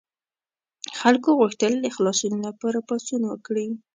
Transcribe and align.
خلکو 0.99 1.29
غوښتل 1.39 1.73
د 1.79 1.87
خلاصون 1.95 2.33
لپاره 2.47 2.79
پاڅون 2.87 3.21
وکړي. 3.27 3.67